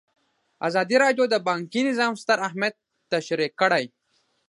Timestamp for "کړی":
3.61-3.85